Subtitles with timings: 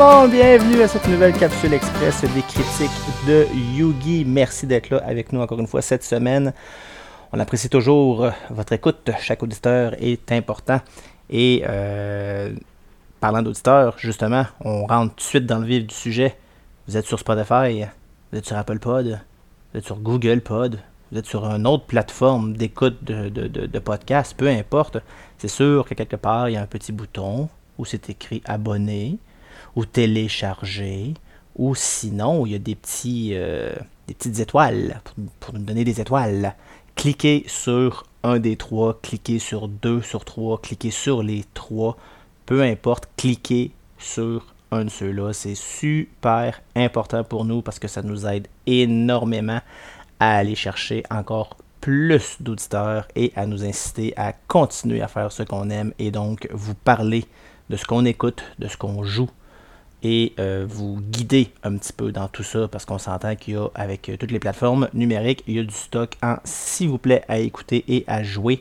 [0.00, 2.90] monde, bienvenue à cette nouvelle capsule express des critiques
[3.26, 3.46] de
[3.76, 4.24] Yugi.
[4.24, 6.54] Merci d'être là avec nous encore une fois cette semaine.
[7.34, 10.80] On apprécie toujours votre écoute, chaque auditeur est important.
[11.28, 12.54] Et euh,
[13.20, 16.34] parlant d'auditeurs, justement, on rentre tout de suite dans le vif du sujet.
[16.88, 17.84] Vous êtes sur Spotify,
[18.32, 19.20] vous êtes sur Apple Pod,
[19.72, 20.78] vous êtes sur Google Pod,
[21.12, 24.96] vous êtes sur une autre plateforme d'écoute de, de, de, podcast, peu importe.
[25.36, 29.18] C'est sûr que quelque part, il y a un petit bouton où c'est écrit abonner
[29.76, 31.14] ou télécharger,
[31.56, 33.74] ou sinon, il y a des, petits, euh,
[34.06, 36.54] des petites étoiles pour, pour, nous donner des étoiles.
[36.94, 41.96] Cliquez sur un des trois, cliquez sur deux, sur trois, cliquez sur les trois,
[42.46, 45.32] peu importe, cliquez sur un de ceux-là.
[45.32, 49.60] C'est super important pour nous parce que ça nous aide énormément
[50.18, 55.42] à aller chercher encore plus d'auditeurs et à nous inciter à continuer à faire ce
[55.42, 57.24] qu'on aime et donc vous parler
[57.70, 59.30] de ce qu'on écoute, de ce qu'on joue
[60.02, 63.56] et euh, vous guider un petit peu dans tout ça parce qu'on s'entend qu'il y
[63.56, 66.98] a avec euh, toutes les plateformes numériques, il y a du stock en s'il vous
[66.98, 68.60] plaît à écouter et à jouer.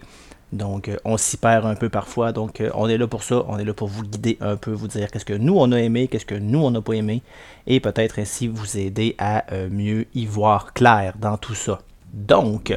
[0.52, 2.32] Donc euh, on s'y perd un peu parfois.
[2.32, 4.88] Donc on est là pour ça, on est là pour vous guider un peu, vous
[4.88, 7.22] dire qu'est-ce que nous on a aimé, qu'est-ce que nous on n'a pas aimé
[7.68, 11.80] et peut-être ainsi vous aider à mieux y voir clair dans tout ça.
[12.14, 12.74] Donc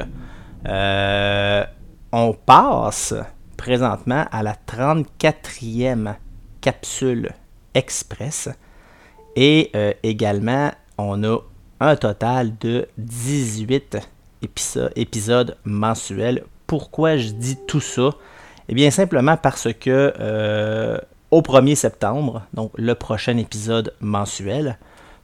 [0.65, 3.15] on passe
[3.57, 6.15] présentement à la 34e
[6.61, 7.33] capsule
[7.73, 8.49] express.
[9.35, 11.39] Et euh, également, on a
[11.79, 13.97] un total de 18
[14.95, 16.43] épisodes mensuels.
[16.67, 18.11] Pourquoi je dis tout ça?
[18.69, 20.97] Eh bien, simplement parce que euh,
[21.31, 24.77] au 1er septembre, donc le prochain épisode mensuel,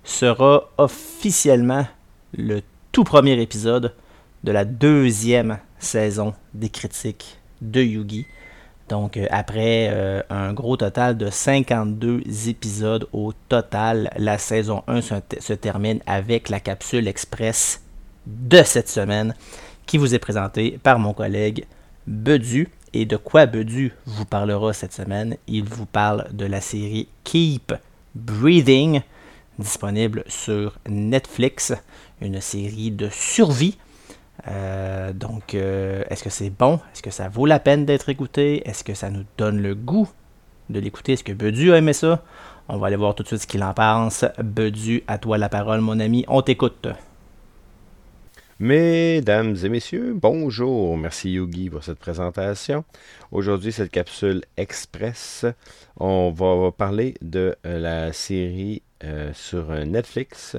[0.03, 1.85] sera officiellement
[2.35, 3.93] le tout premier épisode
[4.43, 8.25] de la deuxième saison des critiques de Yugi.
[8.89, 15.01] Donc, euh, après euh, un gros total de 52 épisodes au total, la saison 1
[15.01, 17.83] se, termine avec la capsule express
[18.25, 19.35] de cette semaine
[19.85, 21.65] qui vous est présentée par mon collègue
[22.07, 22.69] Bedu.
[22.91, 25.37] Et de quoi Bedu vous parlera cette semaine?
[25.47, 27.75] Il vous parle de la série Keep
[28.15, 29.01] Breathing,
[29.59, 31.73] disponible sur Netflix,
[32.21, 33.77] une série de survie
[34.47, 36.79] euh, donc, euh, est-ce que c'est bon?
[36.93, 38.67] Est-ce que ça vaut la peine d'être écouté?
[38.67, 40.09] Est-ce que ça nous donne le goût
[40.69, 41.13] de l'écouter?
[41.13, 42.23] Est-ce que Bedu a aimé ça?
[42.67, 44.25] On va aller voir tout de suite ce qu'il en pense.
[44.37, 46.25] Bedu, à toi la parole, mon ami.
[46.27, 46.87] On t'écoute.
[48.59, 50.97] Mesdames et messieurs, bonjour.
[50.97, 52.83] Merci Yogi pour cette présentation.
[53.31, 55.45] Aujourd'hui, cette capsule express,
[55.97, 58.83] on va parler de euh, la série
[59.31, 60.57] sur Netflix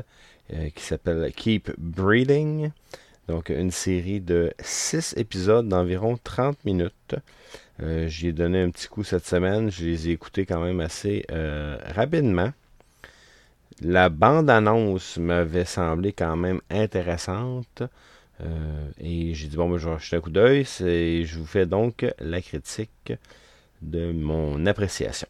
[0.74, 2.70] qui s'appelle Keep Breathing.
[3.30, 7.14] Donc, une série de 6 épisodes d'environ 30 minutes.
[7.80, 9.70] Euh, J'y ai donné un petit coup cette semaine.
[9.70, 12.52] Je les ai écoutés quand même assez euh, rapidement.
[13.82, 17.84] La bande-annonce m'avait semblé quand même intéressante.
[18.40, 20.64] Euh, et j'ai dit, bon, ben, je vais jeter un coup d'œil.
[20.64, 23.12] Je vous fais donc la critique
[23.80, 25.28] de mon appréciation.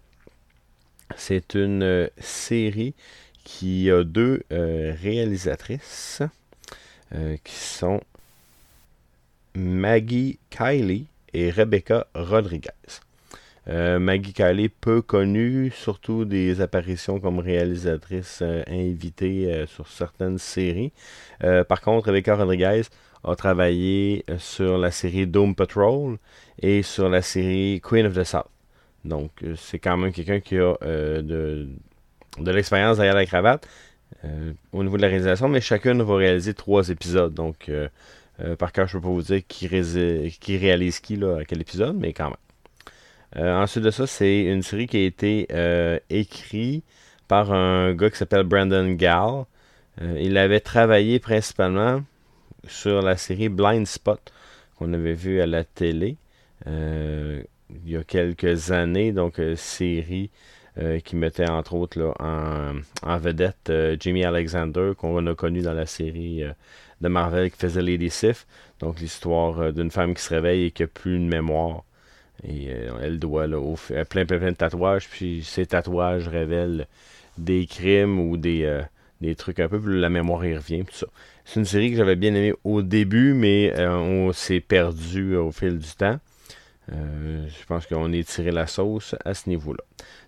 [1.16, 2.94] C'est une série
[3.44, 6.22] qui a deux réalisatrices.
[7.12, 8.00] Euh, qui sont
[9.56, 12.70] Maggie Kylie et Rebecca Rodriguez.
[13.66, 20.92] Euh, Maggie Kylie, peu connue, surtout des apparitions comme réalisatrice euh, invitée sur certaines séries.
[21.40, 22.82] par contre, Rebecca Rodriguez
[23.24, 26.16] a travaillé sur la série Doom Patrol
[26.62, 28.46] et sur la série Queen of the South.
[29.04, 31.68] Donc, c'est quand même quelqu'un qui a de,
[32.38, 33.66] de l'expérience derrière la cravate.
[34.24, 37.32] Euh, au niveau de la réalisation, mais chacune va réaliser trois épisodes.
[37.32, 37.88] Donc, euh,
[38.40, 39.66] euh, par cœur, je ne peux pas vous dire qui,
[40.56, 43.44] réalise qui à quel épisode, mais quand même.
[43.56, 45.46] ensuite de ça, c'est une série qui a été
[46.10, 46.84] écrite
[47.28, 49.44] par un gars qui s'appelle Brandon Gall.
[50.00, 52.02] il avait travaillé principalement
[52.66, 54.20] sur la série Blind Spot
[54.76, 56.16] qu'on avait vu à la télé
[56.66, 57.44] il
[57.86, 59.12] y a quelques années.
[59.12, 60.30] Donc, série
[60.80, 65.84] euh, qui mettait entre autres en, vedette euh, Jimmy Alexander, qu'on a connu dans la
[65.84, 66.52] série euh,
[67.02, 68.46] de Marvel qui faisait Lady Sif.
[68.78, 71.84] Donc l'histoire d'une femme qui se réveille et qui n'a plus de mémoire.
[72.48, 72.68] Et
[73.02, 73.58] elle doit là,
[74.08, 76.86] plein, plein, plein de tatouages, puis ces tatouages révèlent
[77.36, 78.80] des crimes ou des,
[79.20, 81.06] des trucs un peu, la mémoire y revient, tout ça.
[81.44, 85.78] C'est une série que j'avais bien aimée au début, mais on s'est perdu au fil
[85.78, 86.18] du temps.
[86.90, 89.84] Je pense qu'on est tiré la sauce à ce niveau-là.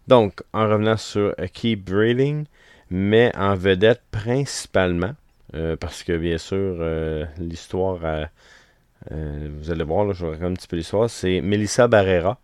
[0.09, 2.47] Donc, en revenant sur Keep Breathing,
[2.91, 5.15] mais en vedette principalement,
[5.55, 8.01] euh, parce que bien sûr, euh, l'histoire,
[9.11, 12.39] euh, vous allez voir, je vais raconter un petit peu l'histoire, c'est Melissa Barrera,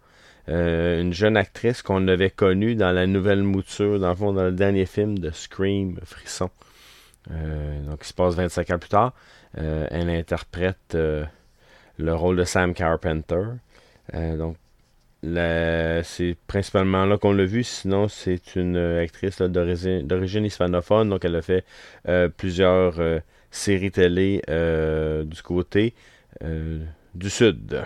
[0.47, 4.53] une jeune actrice qu'on avait connue dans la nouvelle mouture, dans le fond, dans le
[4.53, 6.49] dernier film de Scream, Frisson.
[7.29, 9.12] donc, il se passe 25 ans plus tard.
[9.55, 13.43] elle interprète le rôle de Sam Carpenter.
[14.12, 14.56] Donc,
[15.22, 17.64] c'est principalement là qu'on l'a vu.
[17.64, 21.08] Sinon, c'est une actrice d'origine hispanophone.
[21.08, 21.64] Donc, elle a fait
[22.08, 23.20] euh, plusieurs euh,
[23.50, 25.94] séries télé euh, du côté
[27.14, 27.82] du sud.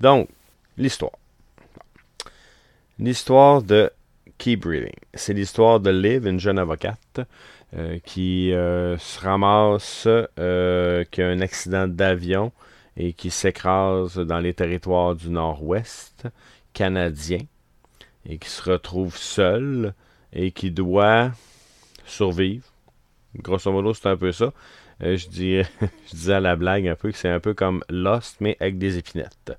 [0.00, 0.28] Donc,
[0.76, 1.12] l'histoire.
[2.98, 3.90] L'histoire de
[4.36, 4.92] Keep Breathing.
[5.14, 7.20] C'est l'histoire de Liv, une jeune avocate,
[8.04, 10.06] qui se ramasse,
[11.10, 12.52] qui a un accident d'avion
[12.98, 16.26] et qui s'écrase dans les territoires du nord-ouest
[16.72, 17.38] canadien
[18.26, 19.94] et qui se retrouve seul
[20.32, 21.30] et qui doit
[22.04, 22.66] survivre.
[23.36, 24.52] Grosso modo, c'est un peu ça.
[25.02, 27.84] Euh, je, dis, je disais à la blague un peu que c'est un peu comme
[27.88, 29.56] Lost, mais avec des épinettes.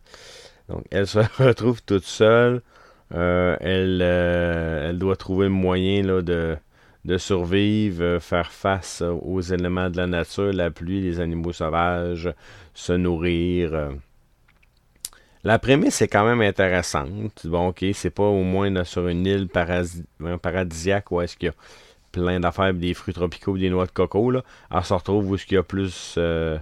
[0.68, 2.62] Donc, elle se retrouve toute seule.
[3.15, 6.57] Euh, elle, euh, elle doit trouver le moyen là, de,
[7.06, 12.34] de survivre, faire face aux éléments de la nature, la pluie, les animaux sauvages,
[12.74, 13.92] se nourrir.
[15.46, 17.48] La prémisse est quand même intéressante.
[17.48, 21.56] Bon, ok, c'est pas au moins sur une île paradisiaque où est-ce qu'il y a
[22.12, 24.31] plein d'affaires, des fruits tropicaux, des noix de coco.
[24.31, 24.44] Là.
[24.69, 26.57] Elle se retrouve où est-ce qu'il y a plus euh,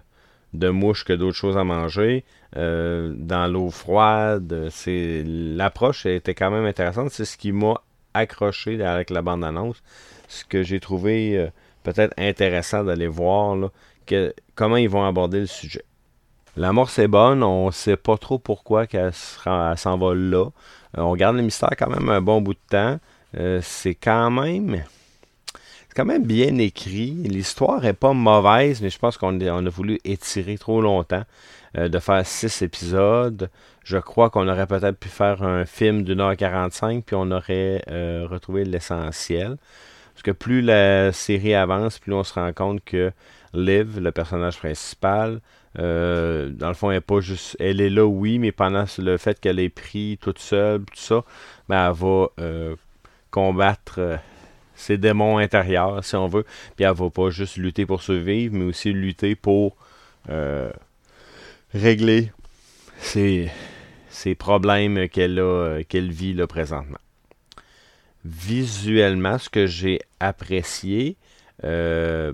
[0.54, 2.24] de mouches que d'autres choses à manger.
[2.56, 7.10] Euh, dans l'eau froide, c'est l'approche était quand même intéressante.
[7.10, 7.82] C'est ce qui m'a
[8.14, 9.82] accroché avec la bande-annonce.
[10.28, 11.48] Ce que j'ai trouvé euh,
[11.84, 13.70] peut-être intéressant d'aller voir là,
[14.06, 15.84] que, comment ils vont aborder le sujet.
[16.56, 20.46] L'amorce est bonne, on sait pas trop pourquoi qu'elle s'en va là.
[20.98, 23.00] Euh, on garde le mystère quand même un bon bout de temps.
[23.38, 24.84] Euh, c'est quand même
[25.96, 27.12] quand même bien écrit.
[27.12, 31.24] L'histoire est pas mauvaise, mais je pense qu'on a voulu étirer trop longtemps
[31.74, 33.50] de faire six épisodes.
[33.84, 37.82] Je crois qu'on aurait peut-être pu faire un film d'une heure 45, puis on aurait
[38.30, 39.58] retrouvé l'essentiel.
[40.18, 43.12] Parce que plus la série avance, plus on se rend compte que
[43.54, 45.42] Liv, le personnage principal,
[45.78, 47.56] euh, dans le fond, elle est pas juste.
[47.60, 51.24] Elle est là, oui, mais pendant le fait qu'elle est prise toute seule, tout ça,
[51.70, 52.76] ben, elle va euh,
[53.30, 54.18] combattre euh,
[54.74, 56.46] ses démons intérieurs, si on veut.
[56.76, 59.78] Puis elle va pas juste lutter pour survivre, mais aussi lutter pour
[61.76, 62.32] régler
[62.98, 63.52] ses,
[64.40, 66.98] problèmes qu'elle a qu'elle vit là présentement.
[68.28, 71.16] Visuellement, ce que j'ai apprécié,
[71.64, 72.34] le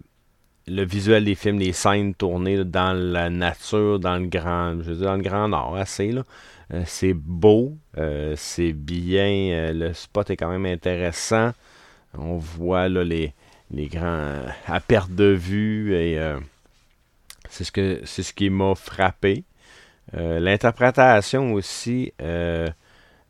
[0.68, 5.08] visuel des films, les scènes tournées dans la nature, dans le grand, je veux dire,
[5.08, 6.24] dans le grand nord, assez là.
[6.74, 11.52] Euh, c'est beau, euh, c'est bien, euh, le spot est quand même intéressant.
[12.18, 13.34] On voit là les,
[13.72, 16.20] les grands à perte de vue et
[17.50, 19.44] c'est ce que c'est ce qui m'a frappé.
[20.14, 22.14] L'interprétation aussi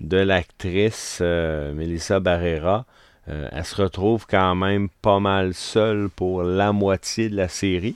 [0.03, 2.85] de l'actrice Melissa Barrera
[3.29, 7.95] euh, elle se retrouve quand même pas mal seule pour la moitié de la série.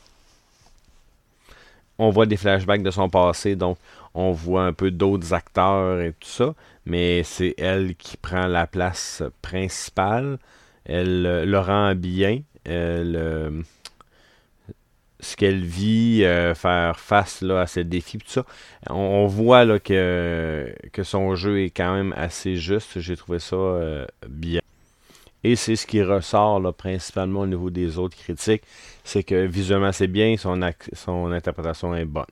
[1.99, 3.77] On voit des flashbacks de son passé, donc
[4.13, 6.53] on voit un peu d'autres acteurs et tout ça,
[6.85, 10.37] mais c'est elle qui prend la place principale.
[10.85, 12.41] Elle euh, le rend bien.
[12.67, 13.61] Euh,
[15.19, 16.23] ce qu'elle vit,
[16.55, 18.45] faire face là, à ses défis, tout ça.
[18.89, 22.99] On, voit là, que, que son jeu est quand même assez juste.
[22.99, 24.61] J'ai trouvé ça bien.
[25.43, 28.63] Et c'est ce qui ressort là, principalement au niveau des autres critiques,
[29.03, 30.59] c'est que visuellement c'est bien, son,
[30.93, 32.25] son interprétation est bonne.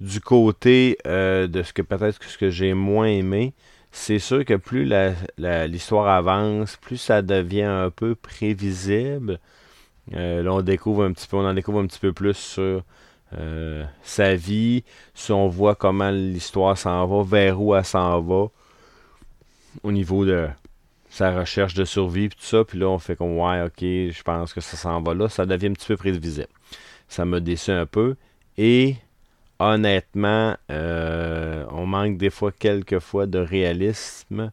[0.00, 3.54] Du côté euh, de ce que peut-être ce que j'ai moins aimé,
[3.90, 4.88] c'est sûr que plus
[5.38, 9.40] l'histoire avance, plus ça devient un peu prévisible.
[10.14, 12.82] Euh, là, on découvre un petit peu, on en découvre un petit peu plus sur
[13.38, 14.84] euh, sa vie,
[15.14, 18.46] si on voit comment l'histoire s'en va, vers où elle s'en va,
[19.82, 20.48] au niveau de
[21.10, 22.64] sa recherche de survie, tout ça.
[22.64, 25.28] Puis là, on fait comme, ouais, ok, je pense que ça s'en va là.
[25.28, 26.48] Ça devient un petit peu prévisible.
[27.08, 28.16] Ça me déçu un peu.
[28.56, 28.96] Et
[29.58, 34.52] honnêtement, euh, on manque des fois, quelques fois, de réalisme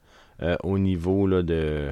[0.63, 1.91] au niveau de,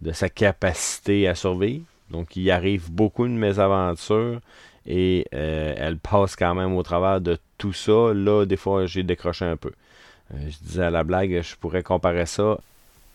[0.00, 1.84] de sa capacité à survivre.
[2.10, 4.40] Donc, il arrive beaucoup de mésaventures
[4.86, 8.12] et euh, elle passe quand même au travers de tout ça.
[8.14, 9.72] Là, des fois, j'ai décroché un peu.
[10.34, 12.58] je disais à la blague, je pourrais comparer ça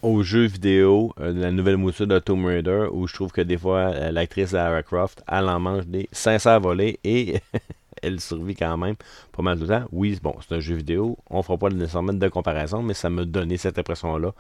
[0.02, 3.42] au jeu vidéo euh, de la nouvelle mouture de Tomb Raider où je trouve que
[3.42, 7.42] des fois euh, l'actrice Lara Croft elle en mange des 500 volets et
[8.02, 8.96] elle survit quand même
[9.32, 9.84] pas mal de temps.
[9.92, 13.26] Oui, bon, c'est un jeu vidéo, on fera pas nécessairement de comparaison, mais ça m'a
[13.26, 14.34] donné cette impression-là.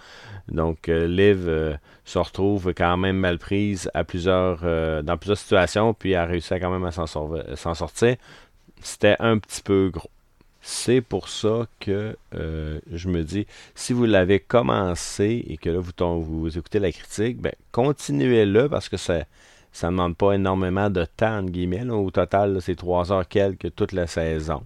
[0.50, 4.62] Donc, euh, Liv se retrouve quand même mal prise à plusieurs,
[5.04, 8.16] dans plusieurs situations, puis a réussi quand même à s'en sortir.
[8.82, 10.10] C'était un petit peu gros.
[10.62, 15.80] C'est pour ça que euh, je me dis, si vous l'avez commencé et que là,
[15.80, 19.24] vous, écoutez la critique, ben, continuez-le parce que ça
[19.72, 21.88] ça ne demande pas énormément de temps, entre guillemets.
[21.90, 24.64] Au total, c'est trois heures quelques toute la saison.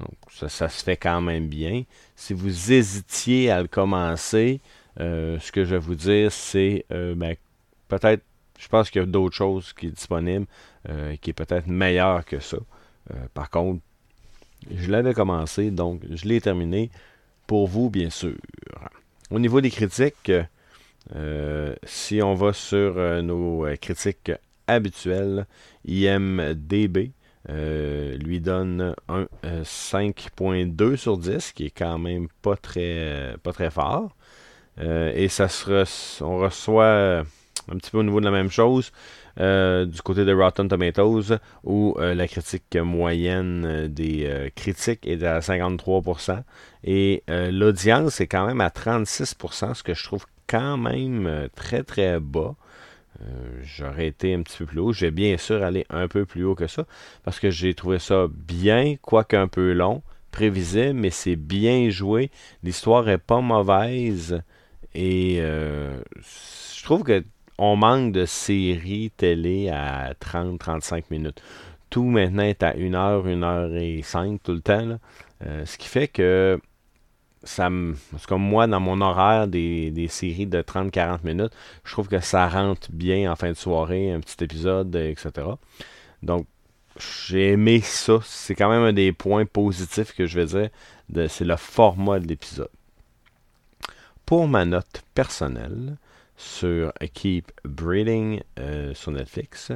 [0.00, 1.84] Donc, ça, se fait quand même bien.
[2.16, 4.60] Si vous hésitiez à le commencer,
[5.00, 7.36] euh, ce que je vais vous dire, c'est euh, ben,
[7.88, 8.22] peut-être,
[8.58, 10.46] je pense qu'il y a d'autres choses qui sont disponibles,
[11.20, 12.58] qui est peut-être meilleur que ça.
[13.32, 13.80] par contre,
[14.70, 16.90] je l'avais commencé, donc je l'ai terminé
[17.46, 18.34] pour vous, bien sûr.
[19.30, 20.44] Au niveau des critiques, euh,
[21.84, 24.32] si on va sur euh, nos euh, critiques
[24.66, 25.46] habituelles,
[25.86, 27.12] IMDB
[27.46, 34.16] lui donne un 5.2 sur 10, qui est quand même pas très, pas très fort.
[34.78, 35.48] et ça
[36.22, 37.22] on reçoit
[37.68, 38.92] un petit peu au niveau de la même chose.
[39.40, 45.24] Euh, du côté de Rotten Tomatoes, où euh, la critique moyenne euh, des critiques est
[45.24, 46.42] à 53%.
[46.84, 52.20] Et l'audience est quand même à 36%, ce que je trouve quand même très très
[52.20, 52.54] bas.
[53.62, 54.92] J'aurais été un petit peu plus haut.
[54.92, 56.84] Je vais bien sûr aller un peu plus haut que ça,
[57.24, 62.30] parce que j'ai trouvé ça bien, quoique un peu long, prévisible, mais c'est bien joué.
[62.62, 64.42] L'histoire est pas mauvaise.
[64.94, 67.24] Et je trouve que
[67.58, 71.42] on manque de séries télé à 30-35 minutes.
[71.90, 74.98] Tout maintenant est à 1 heure, 1 heure et 5 tout le temps.
[75.46, 76.60] Euh, ce qui fait que
[77.44, 77.94] ça me.
[78.30, 81.52] Moi, dans mon horaire des, séries de 30-40 minutes,
[81.84, 85.30] je trouve que ça rentre bien en fin de soirée, un petit épisode, etc.
[86.22, 86.46] Donc,
[86.98, 88.18] j'ai aimé ça.
[88.24, 91.28] C'est quand même un des points positifs que je vais dire.
[91.28, 92.70] C'est le format de l'épisode.
[94.26, 95.96] Pour ma note personnelle,
[96.36, 99.70] sur Keep Breeding euh, sur Netflix.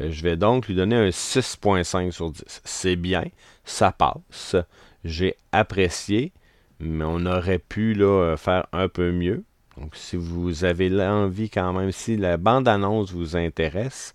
[0.00, 2.44] Euh, je vais donc lui donner un 6.5 sur 10.
[2.64, 3.24] C'est bien,
[3.64, 4.56] ça passe.
[5.04, 6.32] J'ai apprécié,
[6.80, 9.44] mais on aurait pu là, faire un peu mieux.
[9.78, 14.14] Donc, si vous avez l'envie quand même, si la bande-annonce vous intéresse,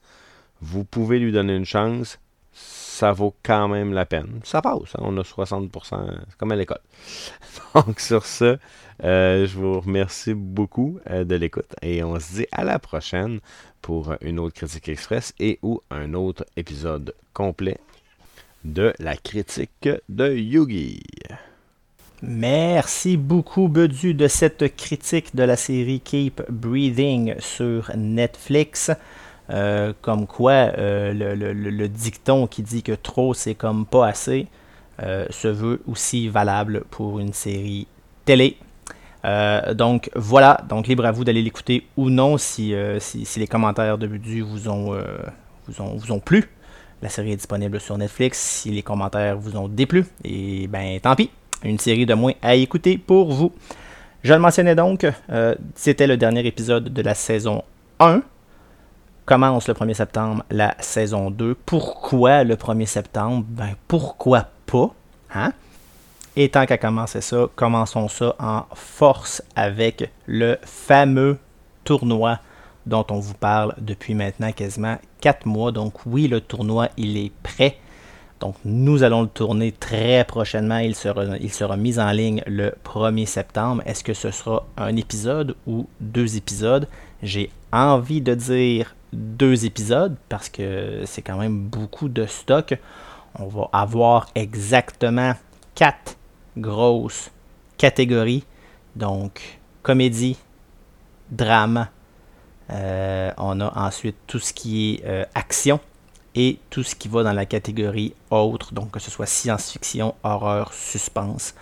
[0.61, 2.19] vous pouvez lui donner une chance.
[2.51, 4.39] Ça vaut quand même la peine.
[4.43, 4.99] Ça passe, hein.
[5.01, 5.69] on a 60%,
[6.29, 6.81] c'est comme à l'école.
[7.75, 8.57] Donc, sur ce,
[9.03, 13.39] euh, je vous remercie beaucoup euh, de l'écoute et on se dit à la prochaine
[13.81, 17.79] pour une autre critique express et ou un autre épisode complet
[18.63, 21.01] de la critique de Yugi.
[22.25, 28.91] Merci beaucoup, Bedu, de cette critique de la série Keep Breathing sur Netflix.
[29.49, 34.47] Euh, comme quoi, le, le, dicton qui dit que trop c'est comme pas assez
[34.99, 37.87] se veut aussi valable pour une série
[38.23, 38.57] télé.
[39.25, 42.99] Euh, donc voilà, donc libre à vous d'aller l'écouter ou non si, euh,
[43.37, 45.03] les commentaires de Budu vous ont, euh,
[45.67, 46.49] vous ont, vous ont plu.
[47.01, 48.39] La série est disponible sur Netflix.
[48.39, 51.29] Si les commentaires vous ont déplu, et ben tant pis,
[51.63, 53.51] une série de moins à écouter pour vous.
[54.23, 55.05] Je le mentionnais donc,
[55.75, 57.63] c'était le dernier épisode de la saison
[57.99, 58.21] 1.
[59.25, 61.55] Commence le 1er septembre la saison 2.
[61.65, 63.45] Pourquoi le 1er septembre?
[63.47, 64.93] Ben pourquoi pas
[65.33, 65.53] hein?
[66.35, 71.37] Et tant qu'à commencer ça, commençons ça en force avec le fameux
[71.83, 72.39] tournoi
[72.85, 75.71] dont on vous parle depuis maintenant quasiment 4 mois.
[75.71, 77.77] Donc oui, le tournoi, il est prêt.
[78.43, 80.79] Donc nous allons le tourner très prochainement.
[80.79, 83.81] Il sera, mis en ligne le 1er septembre.
[83.85, 86.89] Est-ce que ce sera un épisode ou deux épisodes?
[87.21, 92.77] J'ai envie de dire deux épisodes parce que c'est quand même beaucoup de stock.
[93.39, 95.35] On va avoir exactement
[95.75, 96.17] 4
[96.57, 97.31] grosse
[97.77, 98.43] catégorie.
[98.97, 100.37] Donc, comédie,
[101.31, 101.87] drame.
[102.71, 105.79] Euh, on a ensuite tout ce qui est euh, action
[106.35, 110.73] et tout ce qui va dans la catégorie autre, donc que ce soit science-fiction, horreur,
[110.73, 111.55] suspense.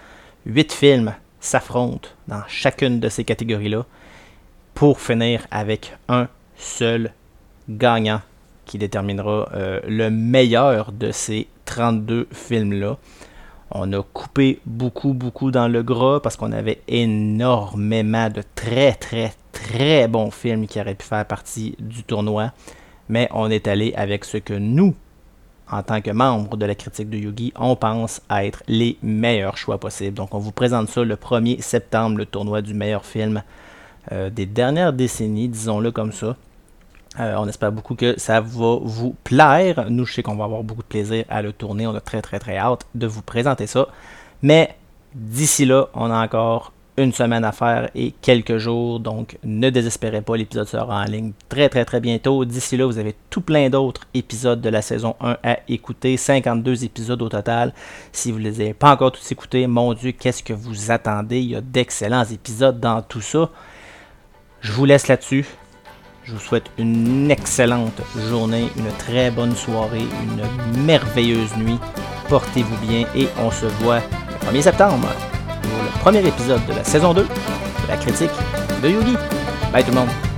[0.46, 3.86] Huit films s'affrontent dans chacune de ces catégories-là
[4.74, 7.12] pour finir avec un seul
[7.68, 8.22] gagnant
[8.66, 12.98] qui déterminera euh, le meilleur de ces 32 films-là.
[13.72, 19.34] On a coupé beaucoup, beaucoup dans le gras parce qu'on avait énormément de très, très,
[19.52, 22.52] très bons films qui auraient pu faire partie du tournoi.
[23.10, 24.96] Mais on est allé avec ce que nous,
[25.70, 29.80] en tant que membres de la critique de Yugi, on pense être les meilleurs choix
[29.80, 30.16] possibles.
[30.16, 33.44] Donc on vous présente ça le 1er septembre, le tournoi du meilleur film
[34.12, 36.36] euh, des dernières décennies, disons-le comme ça.
[37.20, 39.88] Euh, on espère beaucoup que ça va vous plaire.
[39.90, 41.86] Nous, je sais qu'on va avoir beaucoup de plaisir à le tourner.
[41.86, 43.88] On a très, très, très hâte de vous présenter ça.
[44.42, 44.76] Mais
[45.14, 46.72] d'ici là, on a encore
[47.04, 49.00] une semaine à faire et quelques jours.
[49.00, 52.46] Donc, ne désespérez pas, l'épisode sera en ligne très très très bientôt.
[52.46, 56.18] D'ici là, vous avez tout plein d'autres épisodes de la saison 1 à écouter.
[56.18, 57.74] 52 épisodes au total.
[58.12, 61.40] Si vous ne les avez pas encore tous écoutés, mon Dieu, qu'est-ce que vous attendez?
[61.40, 63.50] Il y a d'excellents épisodes dans tout ça.
[64.62, 65.46] Je vous laisse là-dessus.
[66.24, 71.80] Je vous souhaite une excellente journée, une très bonne soirée, une merveilleuse nuit.
[72.30, 75.08] Portez-vous bien et on se voit le 1er septembre
[76.02, 77.28] premier épisode de la saison 2 de
[77.88, 78.32] la critique
[78.82, 79.16] de Yugi.
[79.72, 80.31] Bye tout le monde!